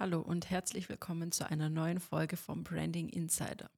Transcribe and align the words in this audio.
Hallo 0.00 0.22
und 0.22 0.48
herzlich 0.48 0.88
willkommen 0.88 1.30
zu 1.30 1.46
einer 1.50 1.68
neuen 1.68 2.00
Folge 2.00 2.38
vom 2.38 2.64
Branding 2.64 3.10
Insider. 3.10 3.70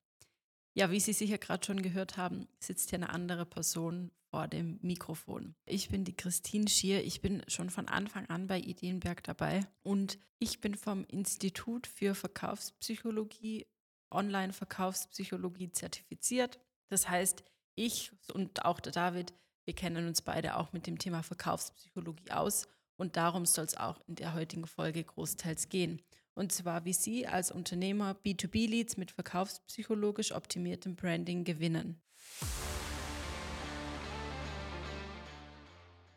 Ja, 0.72 0.92
wie 0.92 1.00
Sie 1.00 1.12
sicher 1.12 1.36
gerade 1.36 1.66
schon 1.66 1.82
gehört 1.82 2.16
haben, 2.16 2.46
sitzt 2.60 2.90
hier 2.90 3.00
eine 3.00 3.10
andere 3.10 3.44
Person 3.44 4.12
vor 4.30 4.46
dem 4.46 4.78
Mikrofon. 4.82 5.56
Ich 5.66 5.88
bin 5.88 6.04
die 6.04 6.14
Christine 6.14 6.68
Schier. 6.68 7.02
Ich 7.02 7.22
bin 7.22 7.42
schon 7.48 7.70
von 7.70 7.88
Anfang 7.88 8.26
an 8.26 8.46
bei 8.46 8.60
Ideenberg 8.60 9.24
dabei 9.24 9.66
und 9.82 10.16
ich 10.38 10.60
bin 10.60 10.76
vom 10.76 11.02
Institut 11.06 11.88
für 11.88 12.14
Verkaufspsychologie, 12.14 13.66
Online-Verkaufspsychologie 14.12 15.72
zertifiziert. 15.72 16.60
Das 16.86 17.08
heißt, 17.08 17.42
ich 17.74 18.12
und 18.32 18.64
auch 18.64 18.78
der 18.78 18.92
David, 18.92 19.34
wir 19.64 19.74
kennen 19.74 20.06
uns 20.06 20.22
beide 20.22 20.56
auch 20.56 20.72
mit 20.72 20.86
dem 20.86 21.00
Thema 21.00 21.24
Verkaufspsychologie 21.24 22.30
aus 22.30 22.68
und 23.02 23.16
darum 23.16 23.46
soll 23.46 23.64
es 23.64 23.76
auch 23.76 24.00
in 24.06 24.14
der 24.14 24.32
heutigen 24.32 24.64
Folge 24.64 25.02
großteils 25.02 25.68
gehen. 25.68 26.00
Und 26.34 26.52
zwar, 26.52 26.84
wie 26.84 26.92
Sie 26.92 27.26
als 27.26 27.50
Unternehmer 27.50 28.16
B2B-Leads 28.24 28.96
mit 28.96 29.10
verkaufspsychologisch 29.10 30.30
optimiertem 30.30 30.94
Branding 30.94 31.42
gewinnen. 31.42 32.00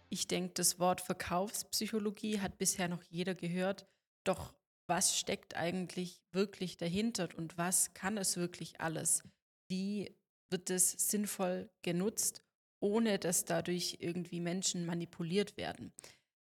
Ich 0.10 0.28
denke, 0.28 0.54
das 0.54 0.78
Wort 0.78 1.02
Verkaufspsychologie 1.02 2.40
hat 2.40 2.60
bisher 2.60 2.88
noch 2.88 3.02
jeder 3.02 3.34
gehört. 3.34 3.88
Doch 4.24 4.54
was 4.86 5.18
steckt 5.18 5.58
eigentlich 5.58 6.22
wirklich 6.34 6.78
dahinter 6.78 7.30
und 7.36 7.58
was 7.58 7.96
kann 7.96 8.16
es 8.20 8.38
wirklich 8.38 8.80
alles? 8.80 9.24
Wie 9.68 10.16
wird 10.52 10.70
es 10.70 10.92
sinnvoll 10.92 11.68
genutzt, 11.82 12.44
ohne 12.80 13.18
dass 13.18 13.44
dadurch 13.44 13.98
irgendwie 14.02 14.40
Menschen 14.40 14.86
manipuliert 14.86 15.58
werden? 15.58 15.92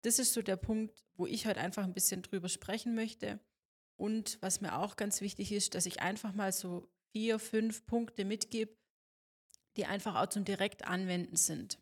Das 0.02 0.18
ist 0.18 0.32
so 0.34 0.42
der 0.42 0.56
Punkt, 0.56 1.04
wo 1.14 1.26
ich 1.26 1.46
heute 1.46 1.60
einfach 1.60 1.84
ein 1.84 1.94
bisschen 1.94 2.22
drüber 2.22 2.48
sprechen 2.48 2.94
möchte. 2.94 3.40
Und 3.96 4.38
was 4.40 4.60
mir 4.60 4.78
auch 4.78 4.96
ganz 4.96 5.20
wichtig 5.20 5.52
ist, 5.52 5.74
dass 5.74 5.86
ich 5.86 6.00
einfach 6.00 6.32
mal 6.32 6.52
so 6.52 6.88
vier, 7.12 7.38
fünf 7.38 7.86
Punkte 7.86 8.24
mitgebe, 8.24 8.76
die 9.76 9.86
einfach 9.86 10.16
auch 10.16 10.28
zum 10.28 10.44
direkt 10.44 10.84
anwenden 10.84 11.36
sind. 11.36 11.78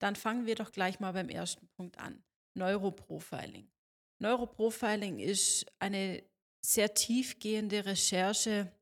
Dann 0.00 0.16
fangen 0.16 0.46
wir 0.46 0.54
doch 0.54 0.72
gleich 0.72 1.00
mal 1.00 1.12
beim 1.12 1.28
ersten 1.28 1.68
Punkt 1.68 1.98
an. 1.98 2.22
Neuroprofiling. 2.54 3.70
Neuroprofiling 4.18 5.18
ist 5.18 5.66
eine 5.78 6.22
sehr 6.64 6.94
tiefgehende 6.94 7.86
Recherche, 7.86 8.72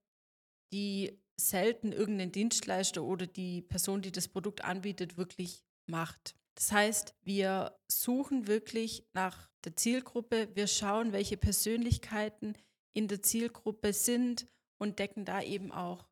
die 0.72 1.20
selten 1.40 1.92
irgendein 1.92 2.32
Dienstleister 2.32 3.02
oder 3.02 3.26
die 3.26 3.62
Person, 3.62 4.02
die 4.02 4.10
das 4.10 4.28
Produkt 4.28 4.64
anbietet, 4.64 5.16
wirklich 5.16 5.64
macht. 5.86 6.34
Das 6.58 6.72
heißt, 6.72 7.14
wir 7.22 7.78
suchen 7.86 8.48
wirklich 8.48 9.06
nach 9.12 9.48
der 9.64 9.76
Zielgruppe, 9.76 10.48
wir 10.56 10.66
schauen, 10.66 11.12
welche 11.12 11.36
Persönlichkeiten 11.36 12.54
in 12.94 13.06
der 13.06 13.22
Zielgruppe 13.22 13.92
sind 13.92 14.48
und 14.76 14.98
decken 14.98 15.24
da 15.24 15.40
eben 15.40 15.70
auch 15.70 16.08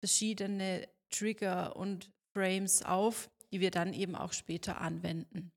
verschiedene 0.00 0.86
Trigger 1.08 1.76
und 1.76 2.12
Frames 2.34 2.82
auf, 2.82 3.30
die 3.50 3.60
wir 3.60 3.70
dann 3.70 3.94
eben 3.94 4.16
auch 4.16 4.34
später 4.34 4.82
anwenden. 4.82 5.50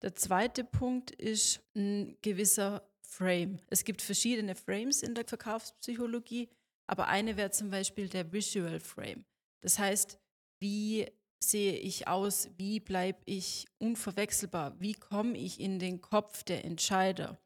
Der 0.00 0.14
zweite 0.14 0.62
Punkt 0.62 1.10
ist 1.10 1.60
ein 1.74 2.16
gewisser 2.22 2.88
Frame. 3.02 3.58
Es 3.66 3.82
gibt 3.82 4.00
verschiedene 4.00 4.54
Frames 4.54 5.02
in 5.02 5.16
der 5.16 5.24
Verkaufspsychologie, 5.26 6.50
aber 6.86 7.08
eine 7.08 7.36
wäre 7.36 7.50
zum 7.50 7.70
Beispiel 7.70 8.08
der 8.08 8.32
Visual 8.32 8.78
Frame. 8.78 9.24
Das 9.60 9.80
heißt, 9.80 10.20
wie 10.60 11.10
sehe 11.50 11.76
ich 11.76 12.08
aus? 12.08 12.48
Wie 12.56 12.80
bleibe 12.80 13.20
ich 13.24 13.66
unverwechselbar? 13.78 14.80
Wie 14.80 14.94
komme 14.94 15.36
ich 15.36 15.60
in 15.60 15.78
den 15.78 16.00
Kopf 16.00 16.42
der 16.44 16.64
Entscheider? 16.64 17.38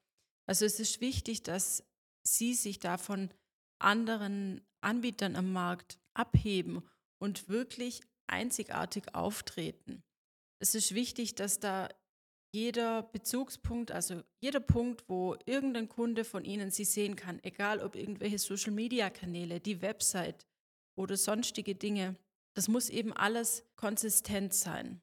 Also 0.47 0.65
es 0.65 0.81
ist 0.81 1.01
wichtig, 1.01 1.43
dass 1.43 1.84
Sie 2.27 2.55
sich 2.55 2.78
da 2.78 2.98
von 2.98 3.31
anderen 3.78 4.61
Anbietern 4.81 5.37
am 5.37 5.53
Markt 5.53 5.98
abheben 6.15 6.83
und 7.19 7.48
wirklich 7.48 8.01
einzigartig 8.27 9.15
auftreten. 9.15 10.03
Es 10.59 10.75
ist 10.75 10.94
wichtig, 10.94 11.34
dass 11.34 11.60
da 11.60 11.89
jeder 12.53 13.03
Bezugspunkt, 13.03 13.93
also 13.93 14.22
jeder 14.41 14.60
Punkt, 14.60 15.09
wo 15.09 15.37
irgendein 15.47 15.89
Kunde 15.89 16.25
von 16.25 16.44
Ihnen 16.44 16.71
Sie 16.71 16.84
sehen 16.84 17.16
kann, 17.16 17.39
egal 17.43 17.81
ob 17.81 17.94
irgendwelche 17.94 18.39
Social-Media-Kanäle, 18.39 19.60
die 19.60 19.81
Website 19.83 20.47
oder 20.97 21.16
sonstige 21.16 21.75
Dinge, 21.75 22.16
das 22.55 22.69
muss 22.69 22.88
eben 22.88 23.12
alles 23.12 23.65
konsistent 23.77 24.55
sein. 24.55 25.00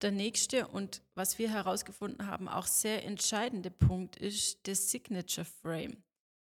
Der 0.00 0.12
nächste 0.12 0.68
und 0.68 1.02
was 1.14 1.38
wir 1.38 1.50
herausgefunden 1.50 2.26
haben, 2.26 2.48
auch 2.48 2.66
sehr 2.66 3.04
entscheidende 3.04 3.70
Punkt 3.70 4.16
ist 4.16 4.66
der 4.66 4.76
Signature 4.76 5.44
Frame. 5.44 6.04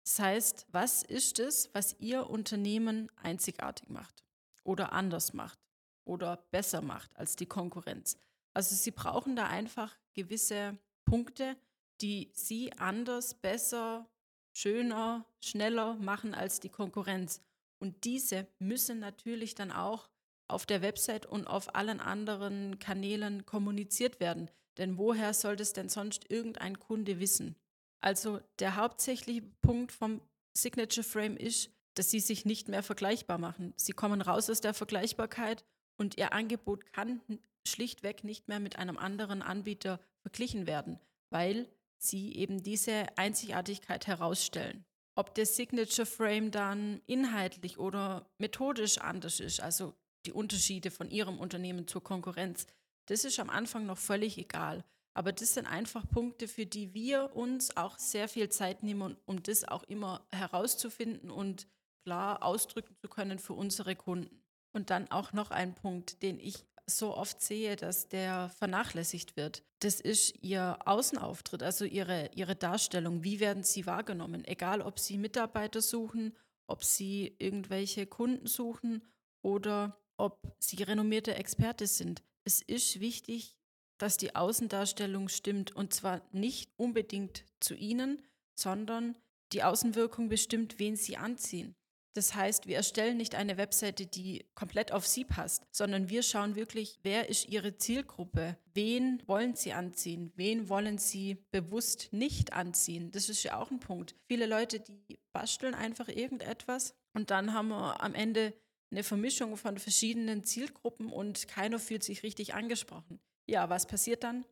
Das 0.04 0.20
heißt, 0.20 0.68
was 0.72 1.04
ist 1.04 1.40
es, 1.40 1.70
was 1.74 1.96
Ihr 2.00 2.30
Unternehmen 2.30 3.10
einzigartig 3.16 3.90
macht 3.90 4.24
oder 4.64 4.94
anders 4.94 5.34
macht 5.34 5.60
oder 6.06 6.38
besser 6.52 6.82
macht 6.82 7.16
als 7.18 7.36
die 7.36 7.46
Konkurrenz? 7.46 8.18
Also 8.54 8.76
Sie 8.76 8.92
brauchen 8.92 9.36
da 9.36 9.48
einfach 9.48 9.98
gewisse 10.14 10.78
Punkte, 11.06 11.56
die 12.02 12.32
Sie 12.34 12.74
anders, 12.74 13.34
besser, 13.36 14.08
schöner, 14.54 15.26
schneller 15.40 15.96
machen 15.96 16.34
als 16.34 16.60
die 16.60 16.70
Konkurrenz. 16.70 17.42
Und 17.82 18.04
diese 18.04 18.48
müssen 18.60 19.00
natürlich 19.00 19.56
dann 19.56 19.72
auch 19.72 20.08
auf 20.48 20.68
der 20.68 20.84
Website 20.84 21.26
und 21.26 21.48
auf 21.48 21.74
allen 21.76 22.00
anderen 22.00 22.78
Kanälen 22.78 23.46
kommuniziert 23.48 24.20
werden. 24.20 24.52
Denn 24.78 24.98
woher 24.98 25.34
sollte 25.34 25.64
es 25.64 25.74
denn 25.74 25.90
sonst 25.90 26.30
irgendein 26.30 26.78
Kunde 26.80 27.20
wissen? 27.20 27.56
Also 28.00 28.40
der 28.60 28.76
hauptsächliche 28.76 29.42
Punkt 29.62 29.92
vom 29.92 30.22
Signature 30.56 31.04
Frame 31.04 31.38
ist, 31.38 31.72
dass 31.96 32.12
sie 32.12 32.20
sich 32.20 32.46
nicht 32.46 32.68
mehr 32.68 32.84
vergleichbar 32.84 33.40
machen. 33.40 33.74
Sie 33.78 33.94
kommen 33.94 34.22
raus 34.22 34.50
aus 34.50 34.62
der 34.62 34.74
Vergleichbarkeit 34.74 35.66
und 35.98 36.18
ihr 36.18 36.34
Angebot 36.34 36.94
kann 36.94 37.22
schlichtweg 37.68 38.24
nicht 38.24 38.48
mehr 38.48 38.60
mit 38.60 38.78
einem 38.78 38.98
anderen 38.98 39.42
Anbieter 39.42 40.00
verglichen 40.22 40.68
werden, 40.68 41.00
weil 41.32 41.68
sie 41.98 42.36
eben 42.36 42.64
diese 42.64 43.06
Einzigartigkeit 43.18 44.08
herausstellen 44.08 44.86
ob 45.16 45.36
der 45.36 45.46
Signature 45.46 46.06
Frame 46.06 46.52
dann 46.52 47.02
inhaltlich 47.06 47.78
oder 47.78 48.30
methodisch 48.38 48.98
anders 48.98 49.40
ist, 49.40 49.60
also 49.60 49.94
die 50.26 50.34
Unterschiede 50.34 50.92
von 50.92 51.10
ihrem 51.10 51.40
Unternehmen 51.40 51.88
zur 51.88 52.04
Konkurrenz, 52.04 52.68
das 53.08 53.26
ist 53.26 53.40
am 53.40 53.50
Anfang 53.50 53.86
noch 53.86 53.98
völlig 53.98 54.38
egal. 54.38 54.84
Aber 55.14 55.34
das 55.34 55.54
sind 55.54 55.66
einfach 55.66 56.08
Punkte, 56.10 56.48
für 56.48 56.66
die 56.66 56.94
wir 56.94 57.36
uns 57.36 57.76
auch 57.76 58.00
sehr 58.00 58.30
viel 58.30 58.50
Zeit 58.50 58.82
nehmen, 58.84 59.18
um 59.26 59.44
das 59.44 59.68
auch 59.68 59.84
immer 59.84 60.26
herauszufinden 60.32 61.30
und 61.30 61.68
klar 62.06 62.44
ausdrücken 62.44 62.96
zu 63.02 63.10
können 63.10 63.40
für 63.40 63.54
unsere 63.54 63.96
Kunden. 63.96 64.42
Und 64.74 64.90
dann 64.90 65.12
auch 65.12 65.34
noch 65.34 65.52
ein 65.52 65.76
Punkt, 65.76 66.24
den 66.24 66.40
ich 66.40 66.64
so 66.98 67.16
oft 67.16 67.42
sehe, 67.42 67.76
dass 67.76 68.08
der 68.08 68.50
vernachlässigt 68.58 69.36
wird. 69.38 69.64
Das 69.80 70.00
ist 70.00 70.36
ihr 70.42 70.78
Außenauftritt, 70.86 71.64
also 71.64 71.86
ihre, 71.86 72.30
ihre 72.36 72.56
Darstellung. 72.56 73.24
Wie 73.24 73.40
werden 73.40 73.64
sie 73.64 73.86
wahrgenommen? 73.86 74.46
Egal, 74.46 74.82
ob 74.82 75.00
sie 75.00 75.18
Mitarbeiter 75.18 75.82
suchen, 75.82 76.36
ob 76.68 76.84
sie 76.84 77.36
irgendwelche 77.40 78.06
Kunden 78.06 78.48
suchen 78.48 79.02
oder 79.42 79.98
ob 80.18 80.40
sie 80.60 80.84
renommierte 80.84 81.36
Experte 81.36 81.88
sind. 81.88 82.24
Es 82.44 82.62
ist 82.62 83.00
wichtig, 83.00 83.58
dass 83.98 84.18
die 84.18 84.36
Außendarstellung 84.36 85.30
stimmt 85.30 85.76
und 85.76 85.94
zwar 85.94 86.22
nicht 86.32 86.72
unbedingt 86.78 87.46
zu 87.60 87.76
ihnen, 87.76 88.22
sondern 88.56 89.18
die 89.54 89.64
Außenwirkung 89.64 90.30
bestimmt, 90.30 90.80
wen 90.80 90.96
sie 90.96 91.18
anziehen. 91.18 91.76
Das 92.14 92.36
heißt, 92.36 92.68
wir 92.68 92.76
erstellen 92.76 93.18
nicht 93.18 93.36
eine 93.36 93.58
Webseite, 93.58 94.06
die 94.06 94.46
komplett 94.54 94.92
auf 94.92 95.08
Sie 95.08 95.24
passt, 95.24 95.64
sondern 95.72 96.10
wir 96.10 96.24
schauen 96.24 96.56
wirklich, 96.56 97.00
wer 97.04 97.30
ist 97.30 97.48
Ihre 97.48 97.78
Zielgruppe? 97.78 98.58
Wen 98.74 99.24
wollen 99.28 99.56
Sie 99.56 99.72
anziehen? 99.72 100.34
Wen 100.36 100.68
wollen 100.68 100.98
Sie 100.98 101.38
bewusst 101.52 102.10
nicht 102.12 102.52
anziehen? 102.52 103.12
Das 103.12 103.30
ist 103.30 103.44
ja 103.44 103.58
auch 103.58 103.72
ein 103.72 103.80
Punkt. 103.80 104.16
Viele 104.28 104.46
Leute, 104.46 104.82
die 104.82 105.20
basteln 105.32 105.74
einfach 105.74 106.10
irgendetwas 106.10 106.96
und 107.14 107.32
dann 107.32 107.54
haben 107.54 107.70
wir 107.70 108.02
am 108.02 108.14
Ende 108.14 108.54
eine 108.92 109.04
Vermischung 109.04 109.56
von 109.56 109.78
verschiedenen 109.78 110.44
Zielgruppen 110.44 111.12
und 111.12 111.48
keiner 111.48 111.80
fühlt 111.80 112.04
sich 112.04 112.24
richtig 112.24 112.54
angesprochen. 112.54 113.22
Ja, 113.48 113.70
was 113.70 113.88
passiert 113.88 114.24
dann? 114.24 114.46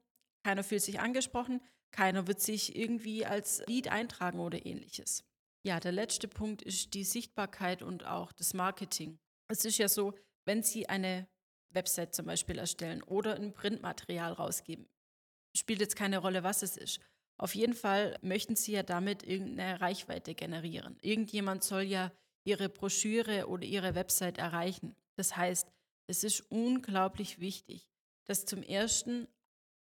Keiner 0.44 0.64
fühlt 0.64 0.82
sich 0.82 1.02
angesprochen, 1.02 1.62
keiner 1.92 2.28
wird 2.28 2.40
sich 2.40 2.76
irgendwie 2.76 3.26
als 3.26 3.64
Lead 3.68 3.90
eintragen 3.90 4.40
oder 4.40 4.66
ähnliches. 4.66 5.26
Ja, 5.64 5.80
der 5.80 5.92
letzte 5.92 6.28
Punkt 6.28 6.62
ist 6.62 6.94
die 6.94 7.04
Sichtbarkeit 7.04 7.82
und 7.82 8.06
auch 8.06 8.32
das 8.32 8.54
Marketing. 8.54 9.20
Es 9.50 9.66
ist 9.66 9.78
ja 9.78 9.90
so, 9.90 10.14
wenn 10.46 10.64
Sie 10.64 10.88
eine 10.88 11.28
Website 11.72 12.16
zum 12.16 12.26
Beispiel 12.26 12.58
erstellen 12.58 13.04
oder 13.04 13.36
ein 13.36 13.54
Printmaterial 13.54 14.34
rausgeben, 14.34 14.88
spielt 15.56 15.82
jetzt 15.82 15.96
keine 15.96 16.20
Rolle, 16.20 16.44
was 16.44 16.64
es 16.64 16.78
ist. 16.78 17.00
Auf 17.38 17.56
jeden 17.56 17.74
Fall 17.74 18.18
möchten 18.22 18.56
Sie 18.56 18.72
ja 18.72 18.84
damit 18.84 19.24
irgendeine 19.24 19.82
Reichweite 19.82 20.34
generieren. 20.34 20.98
Irgendjemand 21.02 21.64
soll 21.64 21.84
ja 21.84 22.12
Ihre 22.44 22.70
Broschüre 22.70 23.48
oder 23.48 23.64
Ihre 23.66 23.96
Website 23.96 24.38
erreichen. 24.38 24.96
Das 25.16 25.36
heißt, 25.36 25.72
es 26.08 26.24
ist 26.24 26.42
unglaublich 26.50 27.40
wichtig, 27.40 27.90
dass 28.26 28.46
zum 28.46 28.64
Ersten 28.64 29.28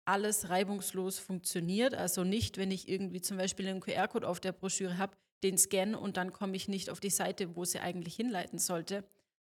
alles 0.05 0.49
reibungslos 0.49 1.19
funktioniert. 1.19 1.93
Also 1.93 2.23
nicht, 2.23 2.57
wenn 2.57 2.71
ich 2.71 2.87
irgendwie 2.87 3.21
zum 3.21 3.37
Beispiel 3.37 3.67
einen 3.67 3.79
QR-Code 3.79 4.27
auf 4.27 4.39
der 4.39 4.51
Broschüre 4.51 4.97
habe, 4.97 5.15
den 5.43 5.57
scanne 5.57 5.99
und 5.99 6.17
dann 6.17 6.33
komme 6.33 6.55
ich 6.55 6.67
nicht 6.67 6.89
auf 6.89 6.99
die 6.99 7.09
Seite, 7.09 7.55
wo 7.55 7.65
sie 7.65 7.79
eigentlich 7.79 8.15
hinleiten 8.15 8.59
sollte. 8.59 9.03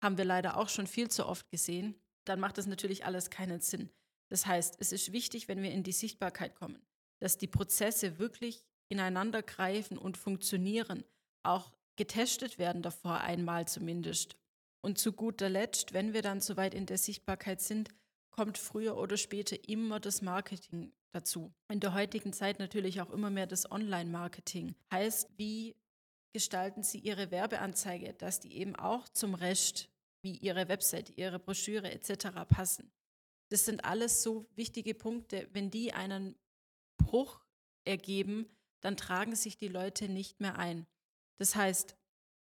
Haben 0.03 0.19
wir 0.19 0.25
leider 0.25 0.57
auch 0.57 0.69
schon 0.69 0.87
viel 0.87 1.09
zu 1.09 1.27
oft 1.27 1.51
gesehen. 1.51 1.95
Dann 2.25 2.41
macht 2.41 2.59
das 2.59 2.67
natürlich 2.67 3.05
alles 3.05 3.31
keinen 3.31 3.61
Sinn. 3.61 3.91
Das 4.29 4.47
heißt, 4.47 4.77
es 4.81 4.93
ist 4.93 5.13
wichtig, 5.13 5.49
wenn 5.49 5.63
wir 5.63 5.71
in 5.71 5.83
die 5.83 5.93
Sichtbarkeit 5.93 6.55
kommen, 6.55 6.83
dass 7.21 7.39
die 7.39 7.47
Prozesse 7.47 8.19
wirklich 8.19 8.65
ineinander 8.89 9.43
greifen 9.43 9.99
und 9.99 10.17
funktionieren, 10.17 11.05
auch 11.43 11.73
getestet 11.97 12.59
werden 12.59 12.83
davor 12.83 13.21
einmal 13.21 13.69
zumindest. 13.69 14.37
Und 14.81 14.99
zu 14.99 15.13
guter 15.13 15.49
Letzt, 15.49 15.93
wenn 15.93 16.13
wir 16.13 16.23
dann 16.23 16.41
soweit 16.41 16.75
in 16.75 16.87
der 16.87 16.99
Sichtbarkeit 16.99 17.61
sind, 17.61 17.91
kommt 18.35 18.59
früher 18.59 18.97
oder 18.97 19.17
später 19.17 19.57
immer 19.69 20.01
das 20.01 20.21
Marketing 20.21 20.93
dazu. 21.13 21.55
In 21.69 21.79
der 21.79 21.95
heutigen 21.95 22.33
Zeit 22.33 22.59
natürlich 22.59 23.01
auch 23.01 23.11
immer 23.11 23.31
mehr 23.31 23.47
das 23.47 23.71
Online-Marketing. 23.71 24.75
Heißt, 24.91 25.31
wie 25.37 25.77
gestalten 26.33 26.83
Sie 26.83 26.99
Ihre 26.99 27.31
Werbeanzeige, 27.31 28.13
dass 28.15 28.41
die 28.41 28.57
eben 28.57 28.75
auch 28.75 29.09
zum 29.09 29.35
Rest, 29.35 29.89
wie 30.23 30.37
Ihre 30.37 30.69
Website, 30.69 31.17
Ihre 31.17 31.39
Broschüre 31.39 31.93
etc. 31.93 32.29
passen. 32.49 32.91
Das 33.51 33.65
sind 33.65 33.85
alles 33.85 34.23
so 34.25 34.49
wichtige 34.57 34.95
Punkte. 34.95 35.49
Wenn 35.53 35.71
die 35.71 35.93
einen 35.93 36.35
Bruch 36.97 37.41
ergeben, 37.85 38.49
dann 38.81 38.97
tragen 38.97 39.37
sich 39.37 39.57
die 39.57 39.69
Leute 39.69 40.09
nicht 40.09 40.41
mehr 40.41 40.59
ein. 40.59 40.87
Das 41.37 41.55
heißt, 41.55 41.97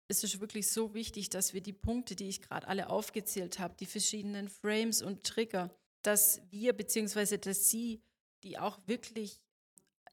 es 0.08 0.24
ist 0.24 0.40
wirklich 0.40 0.68
so 0.68 0.94
wichtig, 0.94 1.28
dass 1.28 1.52
wir 1.52 1.60
die 1.60 1.74
Punkte, 1.74 2.16
die 2.16 2.28
ich 2.28 2.42
gerade 2.42 2.66
alle 2.66 2.88
aufgezählt 2.88 3.58
habe, 3.58 3.76
die 3.78 3.86
verschiedenen 3.86 4.48
Frames 4.48 5.02
und 5.02 5.22
Trigger, 5.22 5.70
dass 6.02 6.40
wir 6.50 6.72
bzw. 6.72 7.36
dass 7.36 7.70
Sie 7.70 8.02
die 8.42 8.58
auch 8.58 8.78
wirklich 8.86 9.40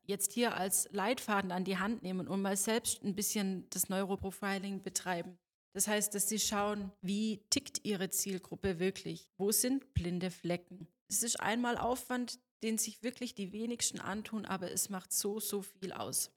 jetzt 0.04 0.34
hier 0.34 0.56
als 0.56 0.90
Leitfaden 0.92 1.52
an 1.52 1.64
die 1.64 1.78
Hand 1.78 2.04
nehmen 2.04 2.28
und 2.28 2.42
mal 2.42 2.58
selbst 2.58 3.04
ein 3.04 3.16
bisschen 3.16 3.68
das 3.70 3.90
Neuroprofiling 3.90 4.82
betreiben. 4.82 5.38
Das 5.74 5.88
heißt, 5.88 6.14
dass 6.14 6.30
Sie 6.30 6.40
schauen, 6.40 6.92
wie 7.02 7.42
tickt 7.50 7.86
Ihre 7.86 8.10
Zielgruppe 8.10 8.80
wirklich? 8.80 9.30
Wo 9.38 9.52
sind 9.52 9.94
blinde 9.94 10.32
Flecken? 10.32 10.88
Es 11.08 11.24
ist 11.24 11.40
einmal 11.40 11.78
Aufwand, 11.78 12.40
den 12.64 12.78
sich 12.78 13.04
wirklich 13.04 13.36
die 13.36 13.52
wenigsten 13.52 14.00
antun, 14.00 14.46
aber 14.46 14.72
es 14.72 14.90
macht 14.90 15.14
so, 15.14 15.40
so 15.40 15.62
viel 15.62 15.92
aus. 15.92 16.32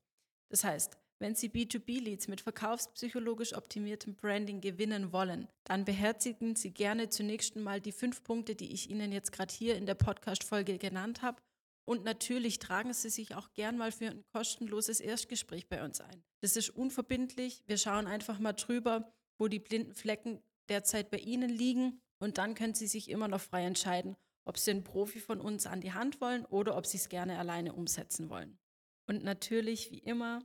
Das 0.51 0.65
heißt, 0.65 0.99
wenn 1.21 1.35
Sie 1.35 1.49
B2B-Leads 1.49 2.29
mit 2.29 2.41
verkaufspsychologisch 2.41 3.55
optimiertem 3.57 4.15
Branding 4.15 4.61
gewinnen 4.61 5.13
wollen, 5.13 5.49
dann 5.65 5.85
beherzigen 5.85 6.55
Sie 6.55 6.71
gerne 6.71 7.09
zunächst 7.09 7.57
mal 7.57 7.81
die 7.81 7.93
fünf 7.93 8.23
Punkte, 8.23 8.55
die 8.55 8.73
ich 8.73 8.89
Ihnen 8.91 9.13
jetzt 9.13 9.33
gerade 9.33 9.53
hier 9.53 9.77
in 9.77 9.87
der 9.87 9.95
Podcast-Folge 9.95 10.79
genannt 10.79 11.23
habe. 11.23 11.43
Und 11.85 12.05
natürlich 12.05 12.59
tragen 12.59 12.93
Sie 12.93 13.09
sich 13.09 13.35
auch 13.35 13.53
gern 13.53 13.79
mal 13.79 13.91
für 13.91 14.11
ein 14.11 14.25
kostenloses 14.33 15.01
Erstgespräch 15.01 15.69
bei 15.69 15.83
uns 15.83 16.01
ein. 16.01 16.23
Das 16.41 16.55
ist 16.55 16.71
unverbindlich. 16.71 17.63
Wir 17.67 17.79
schauen 17.79 18.07
einfach 18.07 18.39
mal 18.39 18.53
drüber, 18.53 19.13
wo 19.39 19.49
die 19.49 19.59
blinden 19.59 19.95
Flecken 19.95 20.41
derzeit 20.69 21.11
bei 21.11 21.19
Ihnen 21.19 21.49
liegen. 21.49 22.01
Und 22.19 22.39
dann 22.39 22.55
können 22.55 22.75
Sie 22.75 22.87
sich 22.87 23.09
immer 23.09 23.27
noch 23.27 23.41
frei 23.41 23.65
entscheiden, 23.65 24.17
ob 24.45 24.59
Sie 24.59 24.71
einen 24.71 24.85
Profi 24.85 25.19
von 25.19 25.41
uns 25.41 25.67
an 25.67 25.81
die 25.81 25.93
Hand 25.93 26.21
wollen 26.21 26.45
oder 26.45 26.77
ob 26.77 26.87
Sie 26.87 26.99
es 26.99 27.09
gerne 27.09 27.39
alleine 27.39 27.73
umsetzen 27.73 28.29
wollen. 28.29 28.59
Und 29.07 29.25
natürlich, 29.25 29.91
wie 29.91 29.99
immer, 29.99 30.43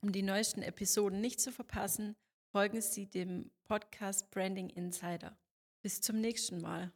um 0.00 0.12
die 0.12 0.22
neuesten 0.22 0.62
Episoden 0.62 1.20
nicht 1.20 1.40
zu 1.40 1.52
verpassen, 1.52 2.16
folgen 2.52 2.80
Sie 2.80 3.06
dem 3.06 3.50
Podcast 3.66 4.30
Branding 4.30 4.70
Insider. 4.70 5.38
Bis 5.82 6.00
zum 6.00 6.20
nächsten 6.20 6.60
Mal. 6.60 6.92